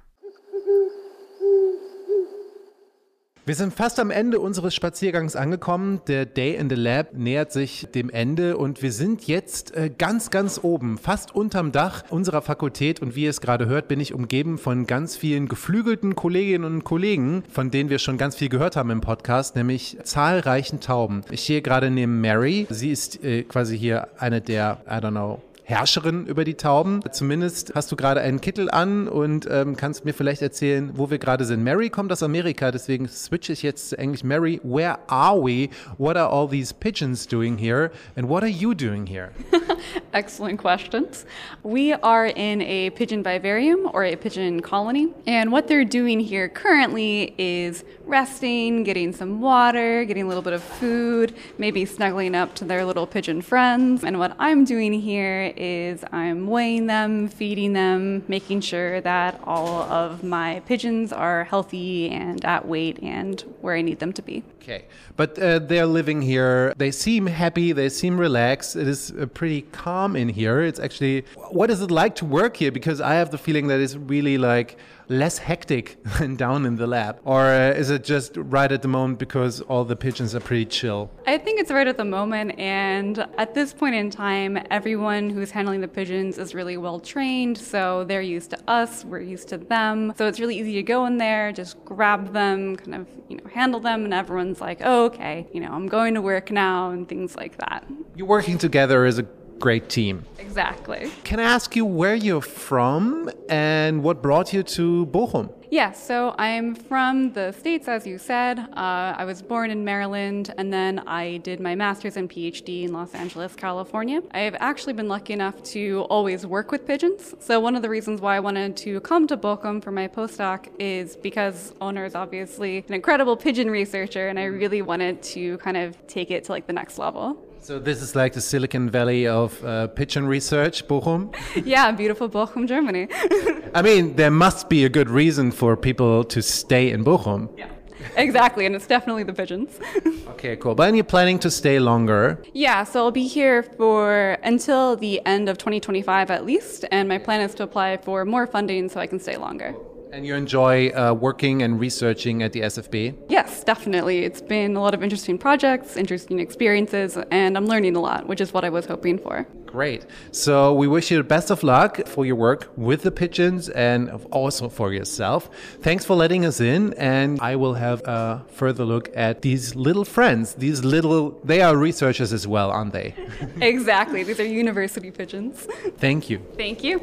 [3.46, 6.00] Wir sind fast am Ende unseres Spaziergangs angekommen.
[6.06, 10.30] Der Day in the Lab nähert sich dem Ende und wir sind jetzt äh, ganz,
[10.30, 13.02] ganz oben, fast unterm Dach unserer Fakultät.
[13.02, 16.84] Und wie ihr es gerade hört, bin ich umgeben von ganz vielen geflügelten Kolleginnen und
[16.84, 21.20] Kollegen, von denen wir schon ganz viel gehört haben im Podcast, nämlich zahlreichen Tauben.
[21.30, 22.66] Ich stehe gerade neben Mary.
[22.70, 27.00] Sie ist äh, quasi hier eine der, I don't know, Herrscherin über die Tauben.
[27.10, 31.18] Zumindest hast du gerade einen Kittel an und ähm, kannst mir vielleicht erzählen, wo wir
[31.18, 31.64] gerade sind.
[31.64, 34.22] Mary kommt aus Amerika, deswegen switche ich jetzt zu Englisch.
[34.22, 35.70] Mary, where are we?
[35.96, 37.90] What are all these pigeons doing here?
[38.14, 39.30] And what are you doing here?
[40.12, 41.24] Excellent questions.
[41.62, 46.48] We are in a pigeon vivarium or a pigeon colony, and what they're doing here
[46.48, 52.54] currently is resting, getting some water, getting a little bit of food, maybe snuggling up
[52.56, 54.04] to their little pigeon friends.
[54.04, 59.82] And what I'm doing here is I'm weighing them, feeding them, making sure that all
[59.82, 64.42] of my pigeons are healthy and at weight and where I need them to be.
[64.62, 64.86] Okay,
[65.16, 66.72] but uh, they're living here.
[66.76, 67.72] They seem happy.
[67.72, 68.76] They seem relaxed.
[68.76, 70.62] It is uh, pretty calm in here.
[70.62, 72.72] It's actually, what is it like to work here?
[72.72, 76.86] Because I have the feeling that it's really like less hectic than down in the
[76.86, 77.20] lab?
[77.24, 80.66] Or uh, is it just right at the moment because all the pigeons are pretty
[80.66, 81.10] chill?
[81.26, 82.58] I think it's right at the moment.
[82.58, 87.58] And at this point in time, everyone who's handling the pigeons is really well trained.
[87.58, 90.12] So they're used to us, we're used to them.
[90.16, 93.44] So it's really easy to go in there, just grab them, kind of, you know,
[93.52, 97.08] handle them, and everyone's like, oh, okay, you know, I'm going to work now, and
[97.08, 97.86] things like that.
[98.14, 99.26] You're working together as a
[99.58, 100.24] great team.
[100.38, 101.10] Exactly.
[101.24, 105.52] Can I ask you where you're from and what brought you to Bochum?
[105.74, 108.60] Yeah, so I'm from the States, as you said.
[108.60, 112.92] Uh, I was born in Maryland, and then I did my master's and PhD in
[112.92, 114.22] Los Angeles, California.
[114.30, 117.34] I've actually been lucky enough to always work with pigeons.
[117.40, 120.68] So, one of the reasons why I wanted to come to Bochum for my postdoc
[120.78, 125.76] is because owner is obviously an incredible pigeon researcher, and I really wanted to kind
[125.76, 127.36] of take it to like the next level.
[127.64, 131.34] So this is like the Silicon Valley of uh, pigeon research, Bochum.
[131.64, 133.08] yeah, beautiful Bochum, Germany.
[133.74, 137.48] I mean, there must be a good reason for people to stay in Bochum.
[137.56, 137.70] Yeah.
[138.18, 139.80] Exactly, and it's definitely the pigeons.
[140.28, 140.74] okay, cool.
[140.74, 142.42] But are you're planning to stay longer?
[142.52, 147.16] Yeah, so I'll be here for until the end of 2025 at least, and my
[147.16, 149.74] plan is to apply for more funding so I can stay longer.
[150.14, 153.16] And you enjoy uh, working and researching at the SFB?
[153.28, 154.20] Yes, definitely.
[154.20, 158.40] It's been a lot of interesting projects, interesting experiences, and I'm learning a lot, which
[158.40, 159.44] is what I was hoping for.
[159.66, 160.06] Great.
[160.30, 164.08] So we wish you the best of luck for your work with the pigeons and
[164.30, 165.50] also for yourself.
[165.80, 170.04] Thanks for letting us in, and I will have a further look at these little
[170.04, 170.54] friends.
[170.54, 173.16] These little, they are researchers as well, aren't they?
[173.60, 174.22] exactly.
[174.22, 175.66] These are university pigeons.
[175.98, 176.38] Thank you.
[176.56, 177.00] Thank you.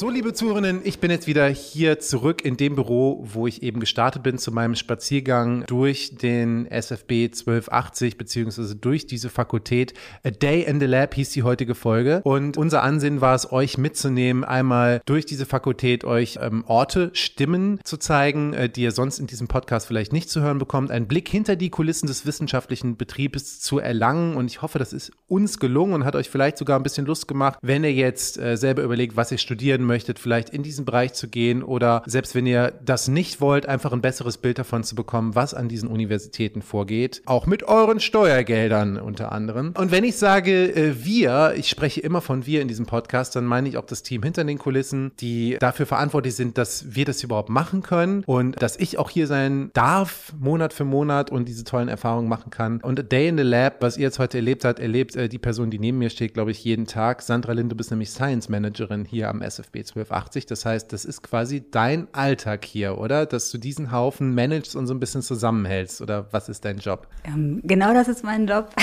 [0.00, 3.80] So, liebe Zuhörerinnen, ich bin jetzt wieder hier zurück in dem Büro, wo ich eben
[3.80, 9.92] gestartet bin zu meinem Spaziergang durch den SFB 1280 beziehungsweise durch diese Fakultät.
[10.24, 12.22] A Day in the Lab hieß die heutige Folge.
[12.24, 17.78] Und unser Ansinn war es, euch mitzunehmen, einmal durch diese Fakultät euch ähm, Orte, Stimmen
[17.84, 21.08] zu zeigen, äh, die ihr sonst in diesem Podcast vielleicht nicht zu hören bekommt, einen
[21.08, 24.34] Blick hinter die Kulissen des wissenschaftlichen Betriebes zu erlangen.
[24.34, 27.28] Und ich hoffe, das ist uns gelungen und hat euch vielleicht sogar ein bisschen Lust
[27.28, 31.14] gemacht, wenn ihr jetzt äh, selber überlegt, was ihr studieren möchtet, vielleicht in diesen Bereich
[31.14, 34.94] zu gehen oder selbst wenn ihr das nicht wollt, einfach ein besseres Bild davon zu
[34.94, 37.22] bekommen, was an diesen Universitäten vorgeht.
[37.26, 39.74] Auch mit euren Steuergeldern unter anderem.
[39.76, 43.46] Und wenn ich sage äh, wir, ich spreche immer von wir in diesem Podcast, dann
[43.46, 47.22] meine ich auch das Team hinter den Kulissen, die dafür verantwortlich sind, dass wir das
[47.24, 51.64] überhaupt machen können und dass ich auch hier sein darf, Monat für Monat und diese
[51.64, 52.80] tollen Erfahrungen machen kann.
[52.80, 55.70] Und Day in the Lab, was ihr jetzt heute erlebt habt, erlebt äh, die Person,
[55.70, 57.22] die neben mir steht, glaube ich, jeden Tag.
[57.22, 60.46] Sandra Lind, du bist nämlich Science Managerin hier am SFB 1280.
[60.46, 63.26] Das heißt, das ist quasi dein Alltag hier, oder?
[63.26, 66.00] Dass du diesen Haufen managst und so ein bisschen zusammenhältst.
[66.00, 67.06] Oder was ist dein Job?
[67.24, 68.70] Ähm, genau das ist mein Job.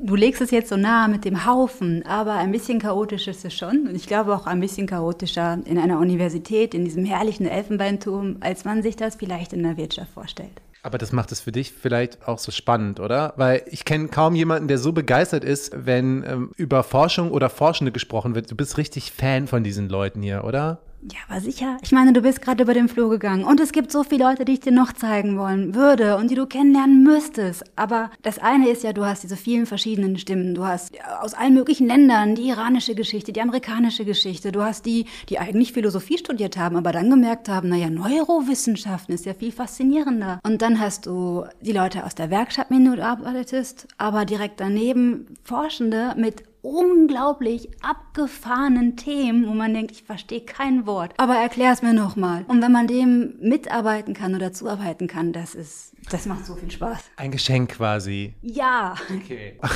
[0.00, 3.54] Du legst es jetzt so nah mit dem Haufen, aber ein bisschen chaotisch ist es
[3.54, 3.88] schon.
[3.88, 8.64] Und ich glaube auch ein bisschen chaotischer in einer Universität, in diesem herrlichen Elfenbeinturm, als
[8.64, 10.62] man sich das vielleicht in der Wirtschaft vorstellt.
[10.88, 13.34] Aber das macht es für dich vielleicht auch so spannend, oder?
[13.36, 17.92] Weil ich kenne kaum jemanden, der so begeistert ist, wenn ähm, über Forschung oder Forschende
[17.92, 18.50] gesprochen wird.
[18.50, 20.78] Du bist richtig Fan von diesen Leuten hier, oder?
[21.02, 21.76] Ja, aber sicher.
[21.82, 24.44] Ich meine, du bist gerade über den Flur gegangen und es gibt so viele Leute,
[24.44, 27.64] die ich dir noch zeigen wollen würde und die du kennenlernen müsstest.
[27.76, 30.56] Aber das eine ist ja, du hast diese vielen verschiedenen Stimmen.
[30.56, 34.50] Du hast aus allen möglichen Ländern die iranische Geschichte, die amerikanische Geschichte.
[34.50, 39.24] Du hast die, die eigentlich Philosophie studiert haben, aber dann gemerkt haben, naja, Neurowissenschaften ist
[39.24, 40.40] ja viel faszinierender.
[40.42, 44.58] Und dann hast du die Leute aus der Werkstatt, mit denen du arbeitest, aber direkt
[44.58, 51.14] daneben Forschende mit unglaublich abgefahrenen Themen, wo man denkt, ich verstehe kein Wort.
[51.16, 52.44] Aber erklär es mir nochmal.
[52.46, 56.70] Und wenn man dem mitarbeiten kann oder zuarbeiten kann, das ist, das macht so viel
[56.70, 57.04] Spaß.
[57.16, 58.34] Ein Geschenk quasi.
[58.42, 58.94] Ja.
[59.14, 59.58] Okay.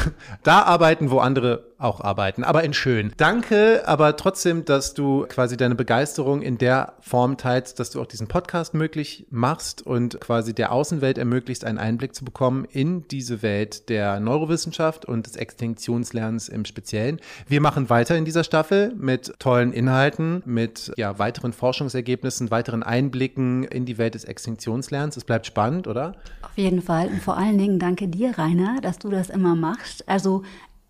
[0.43, 3.13] Da arbeiten, wo andere auch arbeiten, aber in schön.
[3.17, 8.07] Danke, aber trotzdem, dass du quasi deine Begeisterung in der Form teilst, dass du auch
[8.07, 13.43] diesen Podcast möglich machst und quasi der Außenwelt ermöglicht, einen Einblick zu bekommen in diese
[13.43, 17.21] Welt der Neurowissenschaft und des Extinktionslernens im Speziellen.
[17.47, 23.65] Wir machen weiter in dieser Staffel mit tollen Inhalten, mit ja, weiteren Forschungsergebnissen, weiteren Einblicken
[23.65, 25.17] in die Welt des Extinktionslernens.
[25.17, 26.15] Es bleibt spannend, oder?
[26.43, 27.09] Auf jeden Fall.
[27.09, 30.09] Und vor allen Dingen danke dir, Rainer, dass du das immer machst.
[30.09, 30.43] Also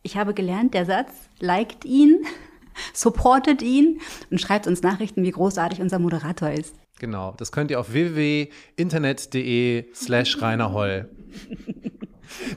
[0.03, 2.25] ich habe gelernt, der Satz, liked ihn,
[2.93, 6.75] supportet ihn und schreibt uns Nachrichten, wie großartig unser Moderator ist.
[6.99, 11.07] Genau, das könnt ihr auf www.internet.de slash Rainer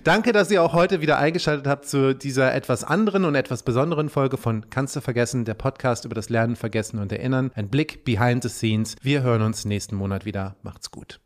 [0.04, 4.10] Danke, dass ihr auch heute wieder eingeschaltet habt zu dieser etwas anderen und etwas besonderen
[4.10, 7.52] Folge von Kannst du vergessen, der Podcast über das Lernen, Vergessen und Erinnern.
[7.56, 8.96] Ein Blick behind the scenes.
[9.02, 10.56] Wir hören uns nächsten Monat wieder.
[10.62, 11.20] Macht's gut.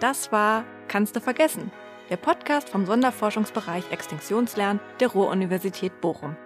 [0.00, 1.72] Das war Kannst du vergessen,
[2.10, 6.36] der Podcast vom Sonderforschungsbereich Extinktionslernen der Ruhr-Universität Bochum.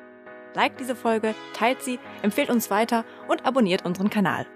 [0.54, 4.46] Liked diese Folge, teilt sie, empfehlt uns weiter und abonniert unseren Kanal.